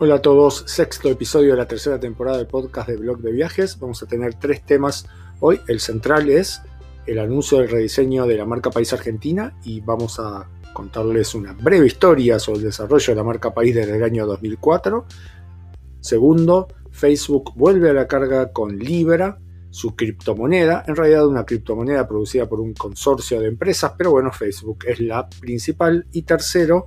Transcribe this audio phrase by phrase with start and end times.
[0.00, 3.80] Hola a todos, sexto episodio de la tercera temporada del podcast de Blog de Viajes.
[3.80, 5.08] Vamos a tener tres temas
[5.40, 5.60] hoy.
[5.66, 6.62] El central es
[7.04, 11.88] el anuncio del rediseño de la marca País Argentina y vamos a contarles una breve
[11.88, 15.04] historia sobre el desarrollo de la marca País desde el año 2004.
[15.98, 19.40] Segundo, Facebook vuelve a la carga con Libra,
[19.70, 24.78] su criptomoneda, en realidad una criptomoneda producida por un consorcio de empresas, pero bueno, Facebook
[24.86, 26.06] es la principal.
[26.12, 26.86] Y tercero,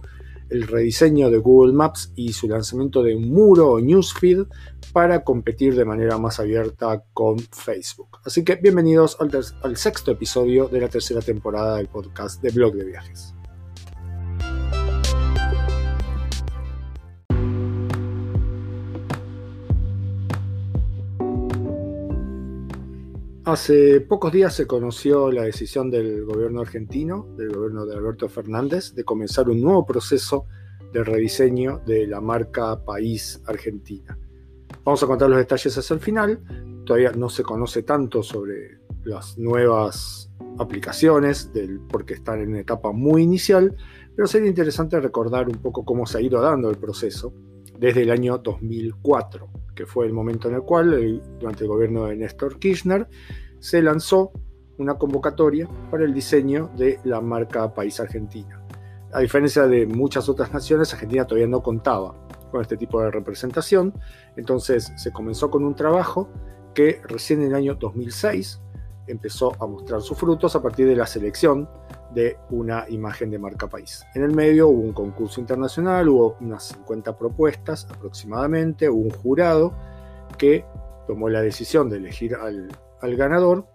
[0.52, 4.46] el rediseño de Google Maps y su lanzamiento de un muro o newsfeed
[4.94, 8.20] para competir de manera más abierta con Facebook.
[8.26, 9.32] Así que bienvenidos al,
[9.64, 13.34] al sexto episodio de la tercera temporada del podcast de Blog de Viajes.
[23.52, 28.96] Hace pocos días se conoció la decisión del gobierno argentino, del gobierno de Alberto Fernández,
[28.96, 30.46] de comenzar un nuevo proceso
[30.94, 34.18] de rediseño de la marca País Argentina.
[34.86, 36.42] Vamos a contar los detalles hasta el final.
[36.86, 41.52] Todavía no se conoce tanto sobre las nuevas aplicaciones,
[41.90, 43.76] porque están en una etapa muy inicial,
[44.16, 47.34] pero sería interesante recordar un poco cómo se ha ido dando el proceso
[47.78, 52.16] desde el año 2004 que fue el momento en el cual, durante el gobierno de
[52.16, 53.08] Néstor Kirchner,
[53.62, 54.32] se lanzó
[54.80, 58.60] una convocatoria para el diseño de la marca País Argentina.
[59.14, 62.16] A diferencia de muchas otras naciones, Argentina todavía no contaba
[62.50, 63.94] con este tipo de representación,
[64.36, 66.28] entonces se comenzó con un trabajo
[66.74, 68.60] que recién en el año 2006
[69.08, 71.70] empezó a mostrar sus frutos a partir de la selección
[72.14, 74.04] de una imagen de marca país.
[74.16, 79.74] En el medio hubo un concurso internacional, hubo unas 50 propuestas aproximadamente, hubo un jurado
[80.38, 80.66] que
[81.08, 82.70] tomó la decisión de elegir al,
[83.02, 83.66] al ganador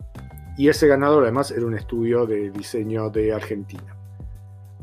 [0.56, 3.96] y ese ganador además era un estudio de diseño de Argentina.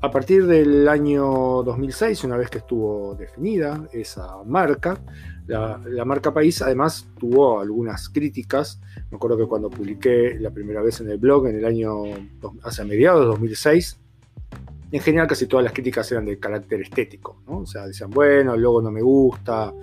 [0.02, 4.99] A partir del año 2006, una vez que estuvo definida esa marca,
[5.47, 8.82] la, marca País además tuvo algunas críticas.
[9.11, 12.03] Me acuerdo que cuando publiqué la primera vez en el blog en el año,
[12.64, 13.99] hacia mediados de 2006,
[14.92, 17.42] en general casi todas las críticas eran de carácter estético.
[17.48, 19.73] O sea, decían, bueno, el logo no me gusta,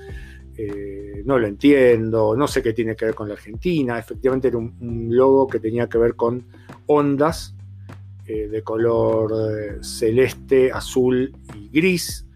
[0.62, 3.98] eh, no lo entiendo, no sé qué tiene que ver con la Argentina.
[3.98, 6.44] Efectivamente era un logo que tenía que ver con
[6.86, 7.54] ondas
[8.26, 12.26] eh, de color eh, celeste, azul y gris,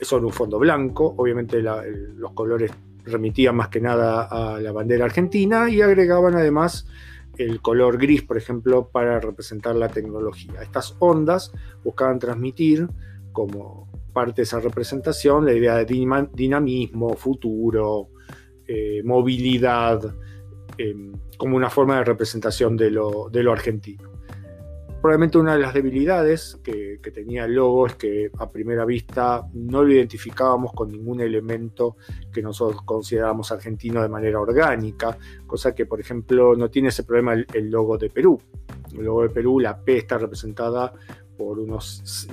[0.00, 1.14] sobre un fondo blanco.
[1.16, 2.70] Obviamente los colores
[3.04, 6.86] remitían más que nada a la bandera argentina y agregaban además
[7.36, 10.62] el color gris, por ejemplo, para representar la tecnología.
[10.62, 11.52] Estas ondas
[11.82, 12.88] buscaban transmitir
[13.32, 15.84] como parte de esa representación la idea de
[16.32, 18.08] dinamismo, futuro,
[18.66, 20.14] eh, movilidad,
[21.36, 24.10] como una forma de representación de lo argentino.
[25.00, 29.82] Probablemente una de las debilidades que, tenía el logo es que a primera vista no
[29.82, 31.96] lo identificábamos con ningún elemento
[32.30, 35.16] que nosotros consideramos argentino de manera orgánica,
[35.46, 38.38] cosa que por ejemplo no tiene ese problema el, logo de Perú.
[38.92, 40.92] El logo de Perú, la P está representada
[41.40, 42.28] por unos,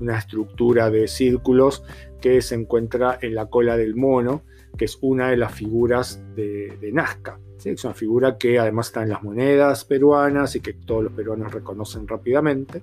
[0.00, 1.82] una estructura de círculos
[2.20, 4.42] que se encuentra en la cola del mono,
[4.76, 7.40] que es una de las figuras de, de Nazca.
[7.64, 11.52] Es una figura que además está en las monedas peruanas y que todos los peruanos
[11.52, 12.82] reconocen rápidamente.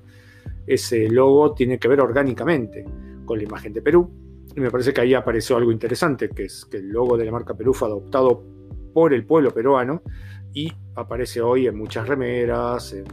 [0.65, 2.83] Ese logo tiene que ver orgánicamente
[3.23, 4.09] con la imagen de Perú.
[4.55, 7.31] Y me parece que ahí apareció algo interesante, que es que el logo de la
[7.31, 8.43] marca Perú fue adoptado
[8.95, 10.01] por el pueblo peruano
[10.55, 13.05] y aparece hoy en muchas remeras, en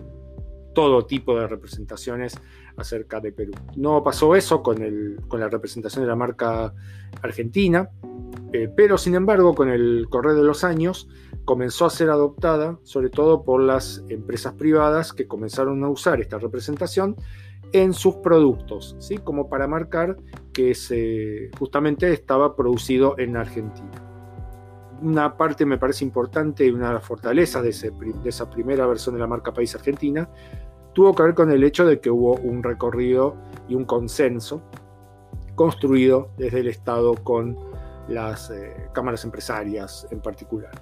[0.75, 2.39] todo tipo de representaciones
[2.77, 3.53] acerca de Perú.
[3.77, 6.75] No pasó eso con, la representación de la marca
[7.23, 7.89] argentina,
[8.53, 11.09] eh, pero sin embargo con el correr de los años
[11.45, 16.39] comenzó a ser adoptada sobre todo por las empresas privadas que comenzaron a usar esta
[16.39, 17.17] representación
[17.73, 19.19] en sus productos, ¿sí?
[19.19, 20.17] como para marcar
[20.53, 24.04] que se, justamente estaba producido en Argentina.
[25.05, 29.15] Una parte me parece importante y una de las fortalezas de, de esa primera versión
[29.15, 30.29] de la marca País Argentina
[30.95, 33.37] tuvo que ver con el hecho de que hubo un recorrido
[33.69, 34.63] y un consenso
[35.55, 37.57] construido desde el Estado con
[38.09, 40.73] las eh, cámaras empresarias en particular.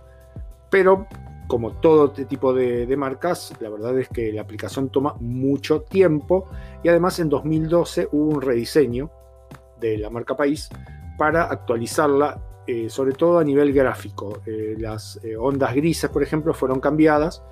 [0.71, 1.07] Pero
[1.49, 6.49] como todo este tipo de, marcas, la verdad es que la aplicación toma mucho tiempo
[6.83, 9.11] y además en 2012 hubo un rediseño
[9.81, 10.71] de la marca país
[11.19, 14.41] para actualizarla, eh, sobre todo a nivel gráfico.
[14.47, 17.43] Eh, las eh, ondas grises, por ejemplo, fueron cambiadas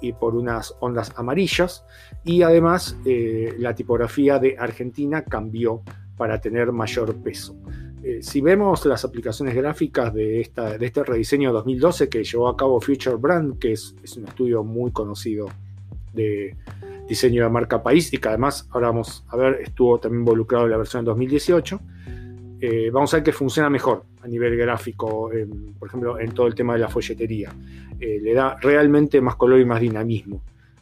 [0.00, 1.84] y por unas ondas amarillas
[2.22, 5.82] y además la tipografía de Argentina cambió
[6.14, 7.56] para tener mayor peso.
[8.20, 12.78] Si vemos las aplicaciones gráficas de, esta, de este rediseño 2012 que llevó a cabo
[12.82, 15.48] Future Brand, que es, un estudio muy conocido
[16.12, 16.54] de
[17.08, 20.72] diseño de marca país y que además, ahora vamos a ver, estuvo también involucrado en
[20.72, 21.80] la versión 2018,
[22.60, 25.30] eh, vamos a ver que funciona mejor a nivel gráfico,
[25.78, 27.52] por ejemplo, en todo el tema de la folletería.
[28.00, 30.40] Eh, le da realmente más color y más dinamismo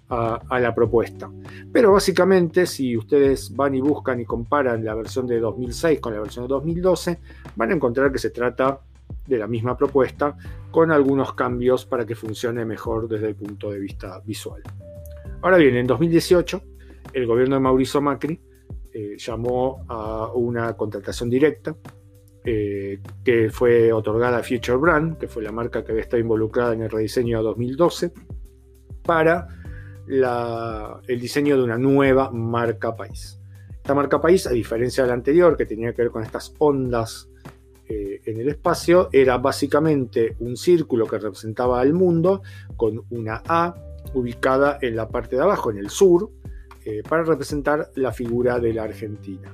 [0.09, 1.31] a, la propuesta.
[1.73, 6.21] Pero básicamente, si ustedes van y buscan y comparan la versión de 2006 con la
[6.21, 7.19] versión de 2012,
[7.57, 8.79] van a encontrar que se trata
[9.27, 10.37] de la misma propuesta
[10.71, 14.63] con algunos cambios para que funcione mejor desde el punto de vista visual.
[15.43, 16.63] Ahora bien, en 2018,
[17.13, 18.41] el gobierno de Mauricio Macri
[18.99, 21.77] eh, llamó a una contratación directa
[22.43, 26.73] eh, que fue otorgada a Future Brand, que fue la marca que había estado involucrada
[26.73, 28.13] en el rediseño de 2012,
[29.03, 29.49] para
[30.09, 33.39] el diseño de una nueva marca país.
[33.69, 37.29] Esta marca país, a diferencia de la anterior, que tenía que ver con estas ondas
[37.87, 42.41] eh, en el espacio, era básicamente un círculo que representaba al mundo
[42.79, 43.75] con una A
[44.15, 46.31] ubicada en la parte de abajo, en el sur,
[46.89, 49.53] eh, para representar la figura de la Argentina.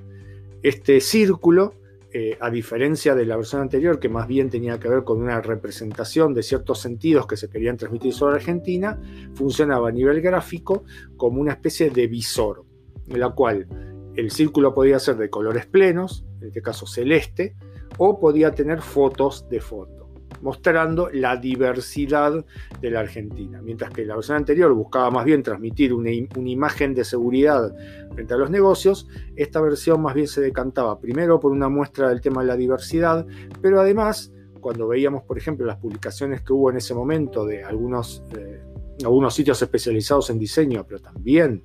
[0.62, 1.72] Este círculo,
[2.12, 5.40] eh, a diferencia de la versión anterior, que más bien tenía que ver con una
[5.40, 9.00] representación de ciertos sentidos que se querían transmitir sobre Argentina,
[9.34, 10.84] funcionaba a nivel gráfico
[11.16, 12.66] como una especie de visor,
[13.08, 13.66] en la cual
[14.14, 17.56] el círculo podía ser de colores plenos, en este caso celeste,
[17.96, 20.01] o podía tener fotos de fondo
[20.42, 22.44] mostrando la diversidad
[22.80, 23.62] de la Argentina.
[23.62, 27.74] Mientras que la versión anterior buscaba más bien transmitir una, imagen de seguridad
[28.12, 32.20] frente a los negocios, esta versión más bien se decantaba primero por una muestra del
[32.20, 33.26] tema de la diversidad,
[33.60, 38.22] pero además, cuando veíamos, por ejemplo, las publicaciones que hubo en ese momento de algunos,
[38.36, 38.60] eh,
[39.04, 41.64] algunos sitios especializados en diseño, pero también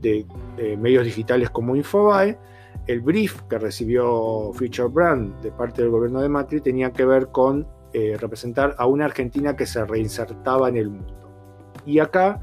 [0.00, 0.26] de,
[0.56, 2.38] de medios digitales como Infobae,
[2.86, 7.28] el brief que recibió Future Brand de parte del gobierno de Macri tenía que ver
[7.28, 11.72] con eh, representar a una Argentina que se reinsertaba en el mundo.
[11.84, 12.40] Y acá,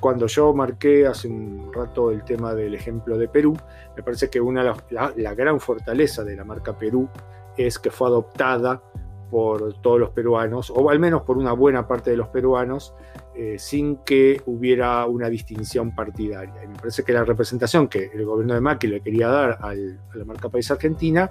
[0.00, 3.56] cuando yo marqué hace un rato el tema del ejemplo de Perú,
[3.96, 7.08] me parece que una la, la gran fortaleza de la marca Perú
[7.56, 8.82] es que fue adoptada
[9.30, 12.94] por todos los peruanos, o al menos por una buena parte de los peruanos,
[13.34, 16.64] eh, sin que hubiera una distinción partidaria.
[16.64, 19.74] Y me parece que la representación que el gobierno de Macri le quería dar a
[19.74, 21.30] la marca País Argentina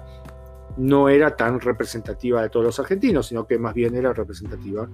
[0.76, 4.88] no era tan representativa de todos los argentinos, sino que más bien era representativa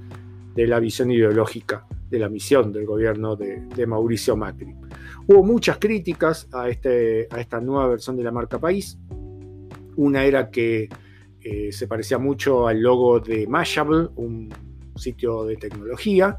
[0.55, 4.75] de la visión ideológica, de la misión del gobierno de, Mauricio Macri.
[5.27, 8.99] Hubo muchas críticas a, este, a, esta nueva versión de la marca País.
[9.97, 10.89] Una era que
[11.41, 14.53] eh, se parecía mucho al logo de Mashable, un
[14.95, 16.39] sitio de tecnología,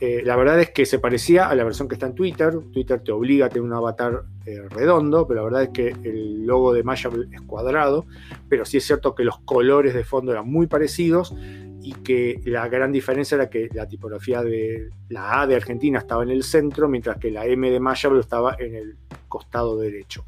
[0.00, 2.54] eh, la verdad es que se parecía a la versión que está en Twitter.
[2.72, 6.46] Twitter te obliga a tener un avatar eh, redondo, pero la verdad es que el
[6.46, 8.06] logo de Mashable es cuadrado.
[8.48, 11.34] Pero sí es cierto que los colores de fondo eran muy parecidos
[11.82, 16.22] y que la gran diferencia era que la tipografía de la A de Argentina estaba
[16.22, 18.96] en el centro, mientras que la M de Mashable estaba en el
[19.28, 20.24] costado derecho.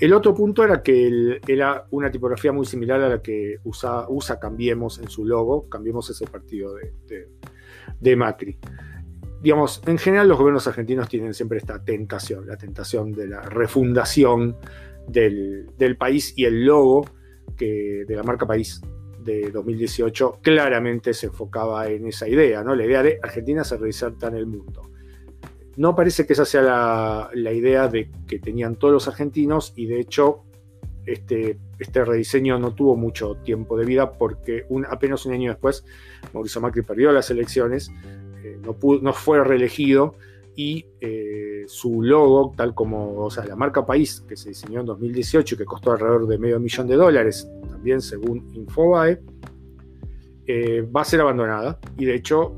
[0.00, 4.06] El otro punto era que era una tipografía muy similar a la que usa,
[4.40, 5.68] Cambiemos en su logo.
[5.68, 6.92] Cambiemos ese partido de
[8.16, 8.58] Macri.
[9.42, 14.56] Digamos, en general los gobiernos argentinos tienen siempre esta tentación, la tentación de la refundación
[15.06, 17.04] del, país y el logo
[17.56, 18.80] que, de la marca país
[19.24, 22.74] de 2018 claramente se enfocaba en esa idea, ¿no?
[22.74, 24.90] La idea de Argentina se reinserta en el mundo.
[25.76, 26.62] No parece que esa sea
[27.32, 30.43] la, idea de que tenían todos los argentinos y de hecho
[31.06, 35.84] este, este rediseño no tuvo mucho tiempo de vida porque apenas un año después
[36.32, 37.90] Mauricio Macri perdió las elecciones,
[38.42, 40.14] eh, no, fue reelegido
[40.56, 45.58] y eh, su logo, tal como la marca País que se diseñó en 2018 y
[45.58, 49.20] que costó alrededor de medio millón de dólares, también según Infobae,
[50.46, 51.80] eh, va a ser abandonada.
[51.96, 52.56] Y de hecho,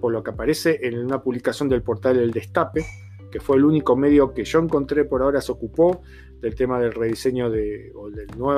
[0.00, 2.84] por lo que aparece en una publicación del portal El Destape,
[3.30, 6.02] que fue el único medio que yo encontré por ahora se ocupó
[6.40, 7.92] del tema del rediseño de,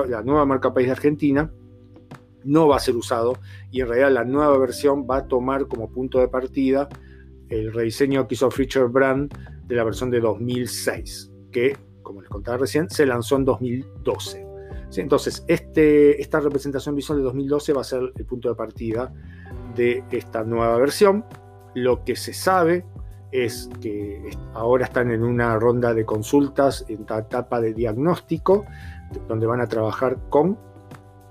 [0.09, 1.53] la nueva marca País de Argentina,
[2.45, 3.35] no va a ser usado
[3.71, 6.89] y en realidad la nueva versión va a tomar como punto de partida
[7.49, 9.33] el rediseño que hizo Feature Brand
[9.67, 14.47] de la versión de 2006, que, como les contaba recién, se lanzó en 2012.
[14.97, 19.13] Entonces, este, esta representación visual de 2012 va a ser el punto de partida
[19.75, 21.25] de esta nueva versión.
[21.75, 22.85] Lo que se sabe
[23.33, 28.67] es que ahora están en una ronda de consultas, en esta etapa de diagnóstico,
[29.27, 30.59] donde van a trabajar con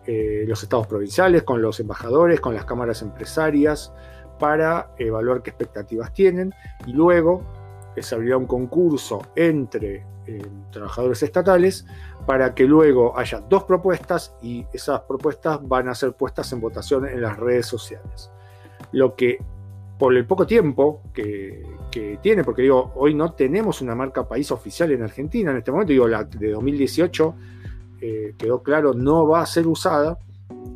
[0.08, 3.93] eh, los estados provinciales, con los embajadores, con las cámaras empresarias,
[4.39, 6.51] para evaluar qué expectativas tienen
[6.88, 7.43] y luego
[7.96, 10.41] se abrirá un concurso entre eh,
[10.72, 11.86] trabajadores estatales
[12.25, 17.08] para que luego haya dos propuestas y esas propuestas van a ser puestas en votación
[17.08, 18.31] en las redes sociales.
[18.91, 19.38] Lo que
[20.00, 24.52] por el poco tiempo que, que, tiene, porque digo, hoy no tenemos una marca país
[24.52, 27.36] oficial en Argentina en este momento, digo, la de 2018
[28.02, 30.18] eh, quedó claro, no va a ser usada.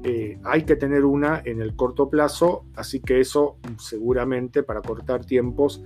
[0.03, 5.25] Eh, hay que tener una en el corto plazo, así que eso seguramente para cortar
[5.25, 5.81] tiempos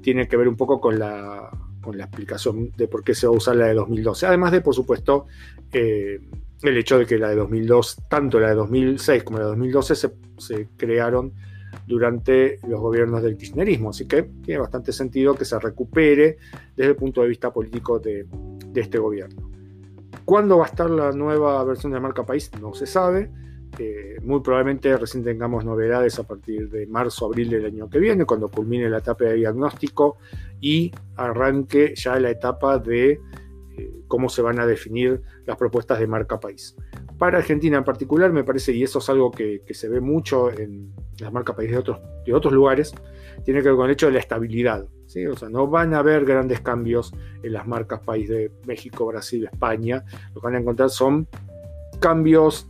[0.00, 1.50] tiene que ver un poco con la,
[1.80, 4.26] con la explicación de por qué se va a usar la de 2012.
[4.26, 5.26] Además de, por supuesto,
[5.72, 6.20] eh,
[6.62, 9.94] el hecho de que la de 2002, tanto la de 2006 como la de 2012
[9.96, 11.32] se, se crearon
[11.86, 13.90] durante los gobiernos del kirchnerismo.
[13.90, 16.38] Así que tiene bastante sentido que se recupere
[16.76, 18.26] desde el punto de vista político de,
[18.74, 19.50] este gobierno.
[20.24, 22.50] ¿Cuándo va a estar la nueva versión de marca país?
[22.60, 23.30] No se sabe.
[23.78, 28.24] Eh, muy probablemente recién tengamos novedades a partir de marzo, abril del año que viene,
[28.24, 30.18] cuando culmine la etapa de diagnóstico
[30.60, 33.20] y arranque ya la etapa de
[33.76, 36.76] eh, cómo se van a definir las propuestas de marca país.
[37.18, 40.92] Para Argentina en particular, me parece, y eso es algo que, se ve mucho en
[41.20, 42.92] las marcas país de otros, de otros lugares,
[43.44, 44.86] tiene que ver con el hecho de la estabilidad.
[45.06, 45.24] ¿sí?
[45.26, 49.44] O sea, no van a haber grandes cambios en las marcas país de México, Brasil,
[49.44, 50.04] España.
[50.34, 51.28] Lo que van a encontrar son
[52.00, 52.68] cambios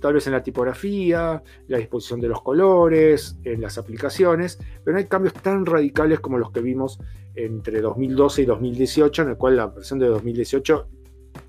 [0.00, 4.98] tal vez en la tipografía, la disposición de los colores, en las aplicaciones, pero no
[4.98, 7.00] hay cambios tan radicales como los que vimos
[7.34, 10.88] entre 2012 y 2018, en el cual la versión de 2018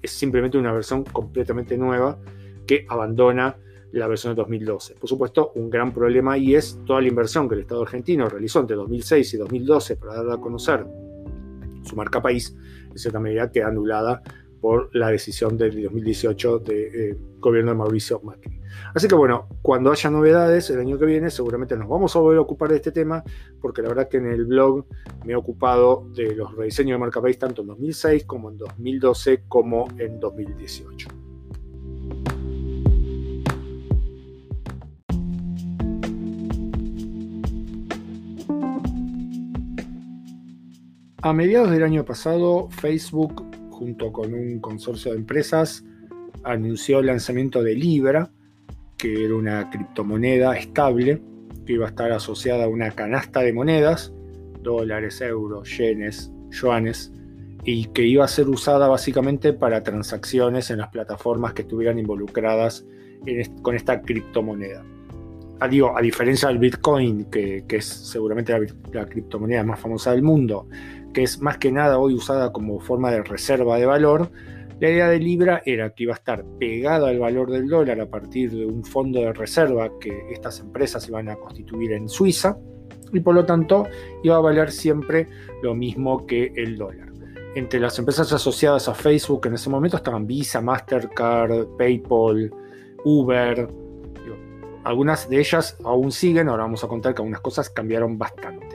[0.02, 2.18] es simplemente una versión completamente nueva
[2.66, 3.58] que abandona
[3.92, 4.96] la versión de 2012.
[4.96, 8.60] Por supuesto, un gran problema ahí es toda la inversión que el Estado argentino realizó
[8.60, 10.86] entre 2006 y 2012 para dar a conocer
[11.84, 12.56] su marca país,
[12.92, 14.22] en cierta medida queda anulada
[14.62, 18.60] por la decisión del 2018 del eh, gobierno de Mauricio Macri.
[18.94, 22.40] Así que bueno, cuando haya novedades el año que viene, seguramente nos vamos a volver
[22.40, 23.24] a ocupar de este tema,
[23.62, 24.86] porque la verdad que en el blog
[25.26, 29.44] me he ocupado de los rediseños de marca país tanto en 2006 como en 2012
[29.48, 31.10] como en 2018.
[41.24, 43.47] A mediados del año pasado, Facebook
[43.78, 45.86] junto con un consorcio de empresas,
[46.44, 48.32] anunció el lanzamiento de Libra,
[48.98, 51.22] que era una criptomoneda estable
[51.66, 54.14] que iba a estar asociada a una canasta de monedas,
[54.64, 57.12] dólares, euros, yenes, yuanes,
[57.64, 62.86] y que iba a ser usada básicamente para transacciones en las plataformas que estuvieran involucradas
[63.62, 64.82] con esta criptomoneda.
[65.60, 68.56] A, ah, digo, a diferencia del Bitcoin, que, es seguramente
[68.94, 70.68] la criptomoneda más famosa del mundo,
[71.18, 74.30] que es más que nada hoy usada como forma de reserva de valor,
[74.80, 78.06] la idea de Libra era que iba a estar pegada al valor del dólar a
[78.06, 82.60] partir de un fondo de reserva que estas empresas iban a constituir en Suiza
[83.12, 83.88] y por lo tanto
[84.22, 85.28] iba a valer siempre
[85.64, 87.12] lo mismo que el dólar.
[87.56, 92.54] Entre las empresas asociadas a Facebook en ese momento estaban Visa, Mastercard, PayPal,
[93.06, 93.68] Uber.
[94.84, 98.67] Algunas de ellas aún siguen, ahora vamos a contar que algunas cosas cambiaron bastante.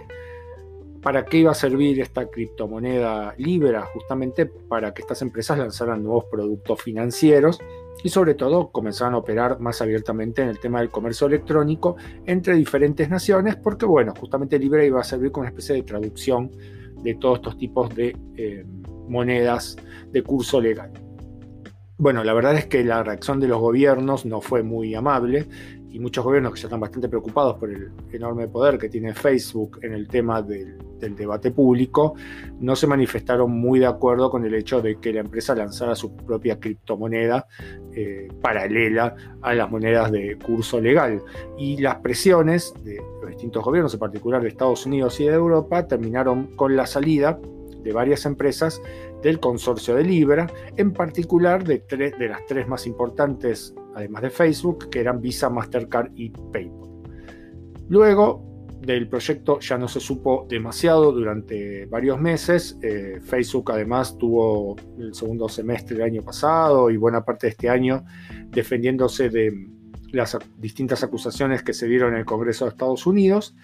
[1.02, 3.86] ¿Para qué iba a servir esta criptomoneda Libra?
[3.92, 7.58] Justamente para que estas empresas lanzaran nuevos productos financieros
[8.04, 12.54] y sobre todo comenzaran a operar más abiertamente en el tema del comercio electrónico entre
[12.54, 16.52] diferentes naciones, porque bueno, justamente Libra iba a servir como una especie de traducción
[17.02, 18.64] de todos estos tipos de eh,
[19.08, 19.76] monedas
[20.12, 20.92] de curso legal.
[21.98, 25.48] Bueno, la verdad es que la reacción de los gobiernos no fue muy amable
[25.92, 29.78] y muchos gobiernos que ya están bastante preocupados por el enorme poder que tiene Facebook
[29.82, 32.14] en el tema del, debate público,
[32.60, 36.14] no se manifestaron muy de acuerdo con el hecho de que la empresa lanzara su
[36.14, 37.48] propia criptomoneda
[37.92, 41.20] eh, paralela a las monedas de curso legal.
[41.58, 45.88] Y las presiones de los distintos gobiernos, en particular de Estados Unidos y de Europa,
[45.88, 47.40] terminaron con la salida
[47.82, 48.80] de varias empresas
[49.22, 50.46] del consorcio de Libra,
[50.76, 55.48] en particular de, tres, de las tres más importantes, además de Facebook, que eran Visa,
[55.50, 56.90] Mastercard y PayPal.
[57.88, 62.76] Luego del proyecto ya no se supo demasiado durante varios meses.
[62.82, 67.68] Eh, Facebook además tuvo el segundo semestre del año pasado y buena parte de este
[67.68, 68.04] año
[68.50, 69.68] defendiéndose de
[70.10, 73.54] las distintas acusaciones que se dieron en el Congreso de Estados Unidos,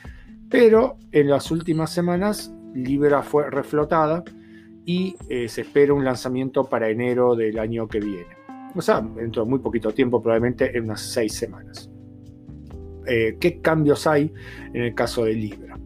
[0.48, 4.24] pero en las últimas semanas Libra fue reflotada
[4.84, 8.38] y eh, se espera un lanzamiento para enero del año que viene.
[8.74, 11.90] O sea, dentro de muy poquito tiempo, probablemente en unas seis semanas.
[13.06, 14.32] Eh, ¿Qué cambios hay
[14.72, 15.78] en el caso de Libra?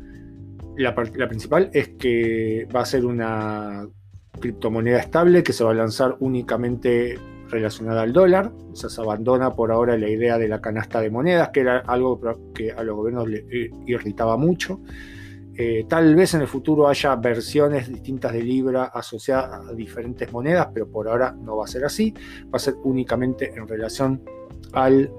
[0.76, 3.88] La, la principal es que va a ser una
[4.40, 8.52] criptomoneda estable que se va a lanzar únicamente relacionada al dólar.
[8.72, 11.78] O sea, se abandona por ahora la idea de la canasta de monedas, que era
[11.78, 12.20] algo
[12.54, 14.80] que a los gobiernos le eh, irritaba mucho.
[15.56, 20.68] Eh, tal vez en el futuro haya versiones distintas de Libra asociadas a diferentes monedas,
[20.72, 22.14] pero por ahora no va a ser así.
[22.44, 24.22] Va a ser únicamente en relación
[24.72, 25.10] al,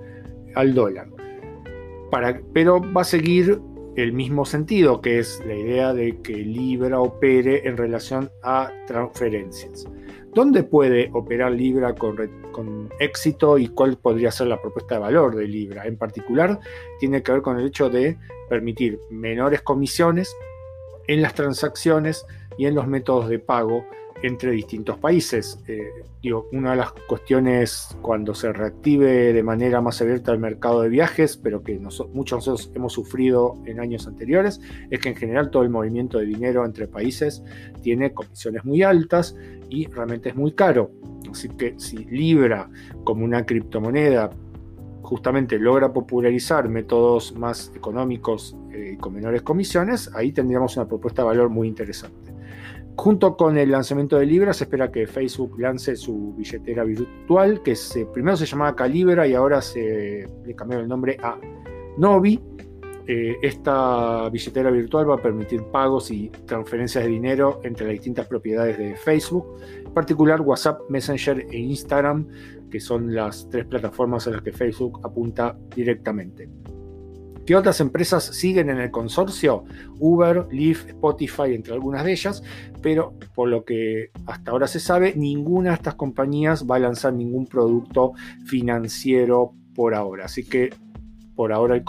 [0.73, 1.07] dólar.
[2.53, 3.61] pero va a seguir
[3.95, 9.85] el mismo sentido, que es la idea de que Libra opere en relación a transferencias.
[10.33, 15.47] ¿Dónde puede operar Libra con, éxito y cuál podría ser la propuesta de valor de
[15.47, 15.85] Libra?
[15.85, 16.59] En particular,
[16.99, 18.17] tiene que ver con el hecho de
[18.49, 20.35] permitir menores comisiones
[21.05, 22.25] en las transacciones
[22.57, 23.85] y en los métodos de pago
[24.24, 25.60] entre distintos países.
[25.68, 25.89] Eh,
[26.22, 30.89] digo, una de las cuestiones cuando se reactive de manera más abierta el mercado de
[30.89, 35.51] viajes, pero que muchos de nosotros hemos sufrido en años anteriores, es que en general
[35.51, 37.44] todo el movimiento de dinero entre países
[37.82, 39.36] tiene comisiones muy altas
[39.70, 40.92] y realmente es muy caro.
[41.30, 42.70] Así que si Libra
[43.03, 44.30] como una criptomoneda
[45.01, 51.24] justamente logra popularizar métodos más económicos eh, y con menores comisiones, ahí tendríamos una propuesta
[51.24, 52.32] de valor muy interesante.
[52.95, 57.75] Junto con el lanzamiento de Libra, se espera que Facebook lance su billetera virtual, que
[58.13, 61.38] primero se llamaba Calibra y ahora se le cambió el nombre a
[61.97, 62.39] Novi.
[63.05, 68.27] Eh, esta billetera virtual va a permitir pagos y transferencias de dinero entre las distintas
[68.27, 69.45] propiedades de Facebook,
[69.85, 72.27] en particular WhatsApp, Messenger e Instagram,
[72.71, 76.47] que son las tres plataformas a las que Facebook apunta directamente.
[77.45, 79.65] ¿Qué otras empresas siguen en el consorcio?
[80.00, 82.41] Uber, Lyft, Spotify, entre algunas de ellas,
[82.81, 87.13] pero por lo que hasta ahora se sabe, ninguna de estas compañías va a lanzar
[87.13, 88.13] ningún producto
[88.45, 90.25] financiero por ahora.
[90.25, 90.69] Así que
[91.35, 91.83] por ahora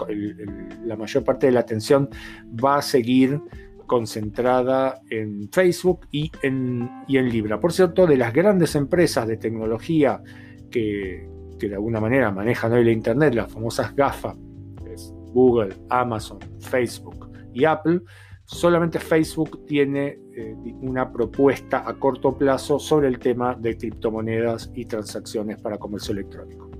[0.83, 2.09] la mayor parte de la atención
[2.63, 3.39] va a seguir
[3.85, 7.59] concentrada en Facebook y en, y en Libra.
[7.59, 10.21] Por cierto, de las grandes empresas de tecnología
[10.71, 14.35] que, que de alguna manera manejan hoy la Internet, las famosas GAFA,
[15.35, 18.01] Google, Amazon, Facebook y Apple,
[18.45, 24.85] solamente Facebook tiene eh, una propuesta a corto plazo sobre el tema de criptomonedas y
[24.85, 26.71] transacciones para comercio electrónico.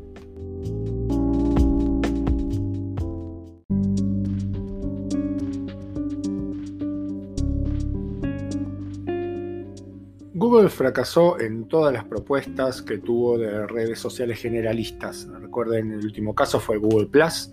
[10.37, 15.27] Google fracasó en todas las propuestas que tuvo de redes sociales generalistas.
[15.41, 17.51] Recuerden, el último caso fue Google Plus,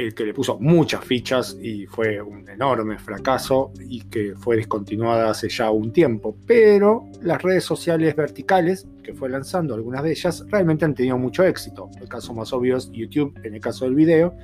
[0.00, 5.30] el que le puso muchas fichas y fue un enorme fracaso y que fue descontinuada
[5.30, 6.36] hace ya un tiempo.
[6.46, 11.44] Pero las redes sociales verticales, que fue lanzando algunas de ellas, realmente han tenido mucho
[11.44, 11.90] éxito.
[12.00, 14.34] El caso más obvio es YouTube en el caso del video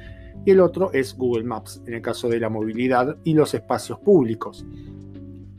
[0.44, 3.98] y el otro es Google Maps en el caso de la movilidad y los espacios
[4.00, 4.64] públicos.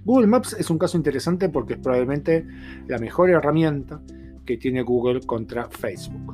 [0.06, 2.46] Google Maps es un caso interesante porque es probablemente
[2.88, 4.00] la mejor herramienta
[4.46, 6.34] que tiene Google contra Facebook.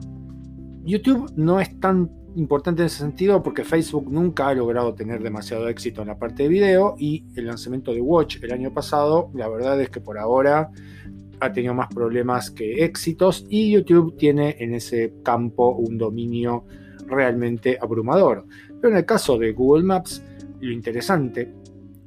[0.84, 5.68] YouTube no es tan importante en ese sentido porque Facebook nunca ha logrado tener demasiado
[5.68, 9.48] éxito en la parte de video y el lanzamiento de Watch el año pasado, la
[9.48, 10.72] verdad es que por ahora
[11.40, 16.66] ha tenido más problemas que éxitos y YouTube tiene en ese campo un dominio
[17.08, 18.46] realmente abrumador.
[18.82, 20.24] Pero en el caso de Google Maps,
[20.60, 21.52] lo interesante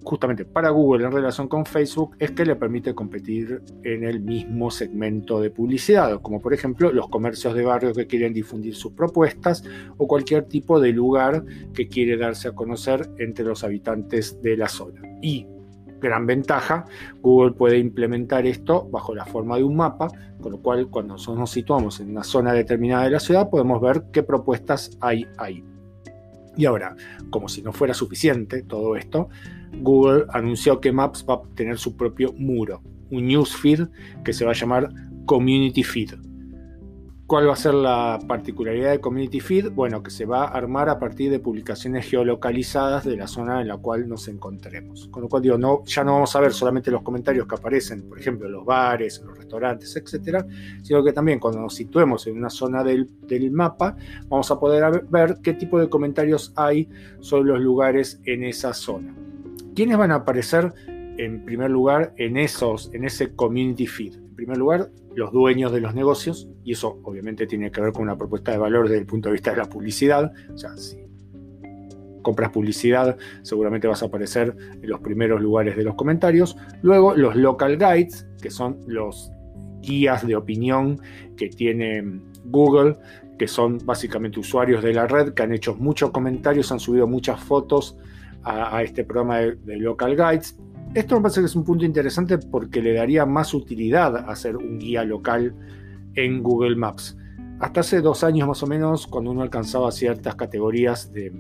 [0.07, 4.71] justamente para Google en relación con Facebook es que le permite competir en el mismo
[4.71, 9.65] segmento de publicidad, como por ejemplo los comercios de barrio que quieren difundir sus propuestas
[9.97, 14.69] o cualquier tipo de lugar que quiere darse a conocer entre los habitantes de la
[14.69, 15.01] zona.
[15.21, 15.45] Y
[16.01, 16.85] gran ventaja,
[17.21, 20.07] Google puede implementar esto bajo la forma de un mapa,
[20.41, 23.81] con lo cual cuando nosotros nos situamos en una zona determinada de la ciudad podemos
[23.81, 25.65] ver qué propuestas hay ahí.
[26.57, 26.97] Y ahora,
[27.31, 29.29] como si no fuera suficiente todo esto,
[29.75, 33.89] Google anunció que Maps va a tener su propio muro, un newsfeed
[34.25, 34.91] que se va a llamar
[35.27, 36.15] Community Feed.
[37.27, 39.73] ¿Cuál va a ser la particularidad de Community Feed?
[39.73, 43.67] Bueno, que se va a armar a partir de publicaciones geolocalizadas de la zona en
[43.67, 45.09] la cual nos encontremos.
[45.09, 48.09] Con lo cual digo, no, ya no vamos a ver solamente los comentarios que aparecen,
[48.09, 50.47] por ejemplo, en los bares, en los restaurantes, etcétera,
[50.85, 53.97] sino que también cuando nos situemos en una zona del, del mapa,
[54.29, 59.17] vamos a poder ver qué tipo de comentarios hay sobre los lugares en esa zona.
[59.77, 60.73] ¿Quiénes van a aparecer
[61.19, 64.15] en primer lugar en, esos, en ese community feed?
[64.15, 68.05] En primer lugar, los dueños de los negocios, y eso obviamente tiene que ver con
[68.05, 70.33] una propuesta de valor desde el punto de vista de la publicidad.
[70.51, 70.97] O sea, si
[72.23, 76.57] compras publicidad, seguramente vas a aparecer en los primeros lugares de los comentarios.
[76.81, 79.31] Luego, los local guides, que son los
[79.83, 81.03] guías de opinión
[81.37, 82.97] que tiene Google,
[83.39, 87.39] que son básicamente usuarios de la red que han hecho muchos comentarios, han subido muchas
[87.41, 87.99] fotos
[88.47, 90.57] a, este programa de, Local Guides.
[90.95, 94.79] Esto me parece que es un punto interesante porque le daría más utilidad hacer un
[94.79, 95.55] guía local
[96.15, 97.17] en Google Maps.
[97.59, 101.33] Hasta hace dos años más o menos, cuando uno alcanzaba ciertas categorías de,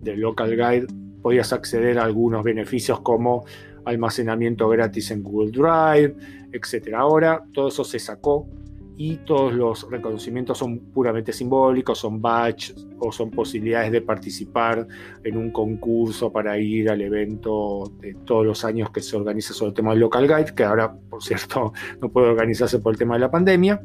[0.00, 0.86] de Local Guide,
[1.20, 3.44] podías acceder a algunos beneficios como
[3.84, 6.14] almacenamiento gratis en Google Drive,
[6.52, 6.94] etc.
[6.94, 8.46] Ahora todo eso se sacó
[8.96, 14.86] y todos los reconocimientos son puramente simbólicos, son badges o son posibilidades de participar
[15.24, 19.70] en un concurso para ir al evento de todos los años que se organiza sobre
[19.70, 23.14] el tema del local guide, que ahora, por cierto, no puede organizarse por el tema
[23.14, 23.82] de la pandemia.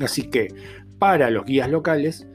[0.00, 0.48] Así que
[0.98, 2.28] para los guías locales,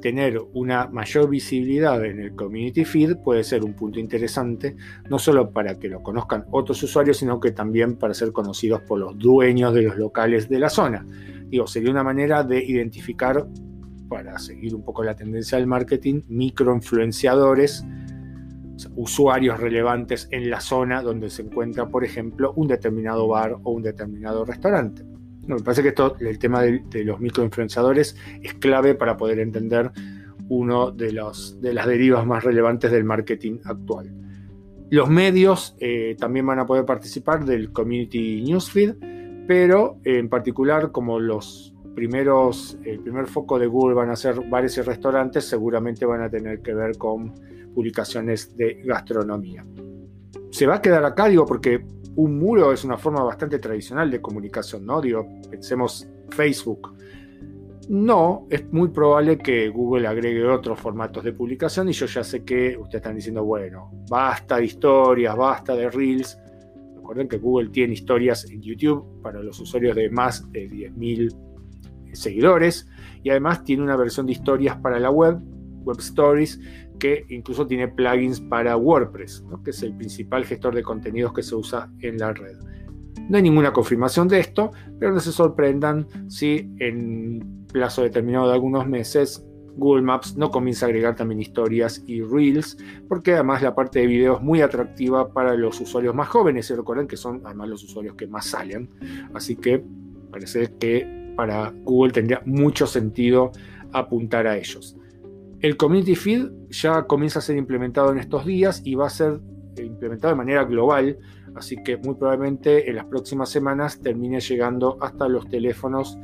[0.00, 4.76] tener una mayor visibilidad en el community feed puede ser un punto interesante,
[5.08, 8.98] no solo para que lo conozcan otros usuarios, sino que también para ser conocidos por
[8.98, 11.06] los dueños de los locales de la zona.
[11.48, 13.46] Digo, sería una manera de identificar,
[14.08, 17.84] para seguir un poco la tendencia del marketing, microinfluenciadores,
[18.96, 23.82] usuarios relevantes en la zona donde se encuentra, por ejemplo, un determinado bar o un
[23.82, 25.04] determinado restaurante.
[25.56, 29.90] Me parece que esto, el tema de, los microinfluenciadores es clave para poder entender
[30.48, 34.12] uno de, de las derivas más relevantes del marketing actual.
[34.90, 38.94] Los medios eh, también van a poder participar del Community Newsfeed,
[39.46, 44.78] pero en particular como los primeros, el primer foco de Google van a ser bares
[44.78, 47.34] y restaurantes, seguramente van a tener que ver con
[47.74, 49.64] publicaciones de gastronomía.
[50.50, 51.84] Se va a quedar acá, digo, porque
[52.18, 55.00] un muro es una forma bastante tradicional de comunicación, ¿no?
[55.00, 56.96] Digo, pensemos Facebook.
[57.88, 62.44] No, es muy probable que Google agregue otros formatos de publicación y yo ya sé
[62.44, 66.36] que ustedes están diciendo, bueno, basta de historias, basta de reels,
[67.08, 71.34] Recuerden que Google tiene historias en YouTube para los usuarios de más de 10.000
[72.12, 72.86] seguidores
[73.22, 75.38] y además tiene una versión de historias para la web,
[75.84, 76.60] Web Stories,
[76.98, 81.54] que incluso tiene plugins para WordPress, que es el principal gestor de contenidos que se
[81.54, 82.56] usa en la red.
[83.28, 88.54] No hay ninguna confirmación de esto, pero no se sorprendan si en plazo determinado de
[88.54, 89.44] algunos meses
[89.76, 92.76] Google Maps no comienza a agregar también historias y reels,
[93.08, 96.74] porque además la parte de video es muy atractiva para los usuarios más jóvenes, y
[96.74, 98.90] recuerden que son además los usuarios que más salen,
[99.34, 99.84] así que
[100.32, 103.52] parece que para Google tendría mucho sentido
[103.92, 104.97] apuntar a ellos.
[105.60, 109.40] El Community Feed ya comienza a ser implementado en estos días y va a ser
[109.76, 111.18] implementado de manera global,
[111.56, 116.16] así que muy probablemente en las próximas semanas termine llegando hasta los teléfonos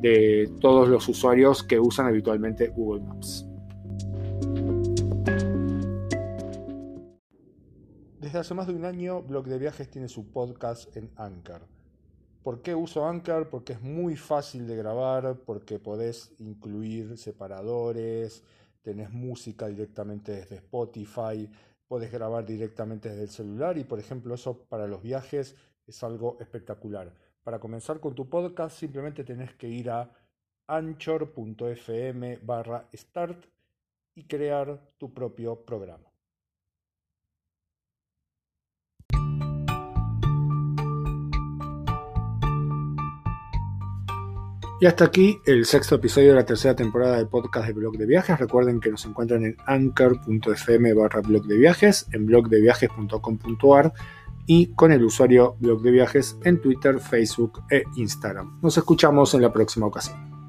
[0.00, 3.46] de todos los usuarios que usan habitualmente Google Maps.
[8.18, 11.62] Desde hace más de un año, Blog de Viajes tiene su podcast en Anchor.
[12.42, 13.50] ¿Por qué uso Anchor?
[13.50, 18.42] Porque es muy fácil de grabar, porque podés incluir separadores,
[18.82, 21.48] tenés música directamente desde Spotify,
[21.86, 26.36] podés grabar directamente desde el celular y por ejemplo eso para los viajes es algo
[26.40, 27.12] espectacular.
[27.42, 30.10] Para comenzar con tu podcast simplemente tenés que ir a
[30.66, 33.44] anchor.fm barra start
[34.14, 36.09] y crear tu propio programa.
[44.80, 48.06] Y hasta aquí el sexto episodio de la tercera temporada del podcast de Blog de
[48.06, 48.38] Viajes.
[48.38, 53.92] Recuerden que nos encuentran en anchor.fm barra blog de viajes, en blogdeviajes.com.ar
[54.46, 58.58] y con el usuario blog de viajes en Twitter, Facebook e Instagram.
[58.62, 60.39] Nos escuchamos en la próxima ocasión.